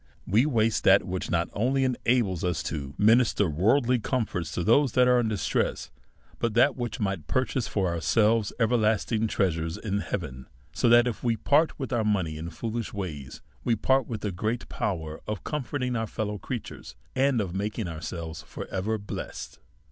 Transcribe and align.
We 0.25 0.47
waste 0.47 0.83
that 0.85 1.03
which 1.05 1.29
not 1.29 1.47
only 1.53 1.83
enables 1.83 2.43
us 2.43 2.63
to 2.63 2.95
minister 2.97 3.47
worldly 3.47 3.99
comforts 3.99 4.49
to 4.53 4.63
those 4.63 4.93
that 4.93 5.07
are 5.07 5.19
in 5.19 5.27
distress, 5.27 5.91
but 6.39 6.55
that 6.55 6.75
which 6.75 6.99
might 6.99 7.27
purchase 7.27 7.67
for 7.67 7.87
ourselves 7.89 8.51
everksthig 8.59 9.29
trea 9.29 9.49
sures 9.51 9.77
in 9.79 9.99
heaven. 9.99 10.47
So 10.73 10.89
that, 10.89 11.05
if 11.05 11.23
we 11.23 11.37
part 11.37 11.77
with 11.77 11.93
our 11.93 12.03
money 12.03 12.35
in 12.35 12.49
foolish 12.49 12.91
ways, 12.95 13.43
we 13.63 13.75
part 13.75 14.07
with 14.07 14.25
a 14.25 14.31
great 14.31 14.67
p(>v> 14.69 15.05
er 15.07 15.19
of 15.27 15.43
com 15.43 15.63
forting 15.63 15.95
our 15.95 16.07
fellow 16.07 16.39
creatures, 16.39 16.95
and 17.15 17.39
of 17.39 17.53
making 17.53 17.87
ourselves 17.87 18.41
for 18.41 18.65
ever 18.69 18.97
blessed. 18.97 19.59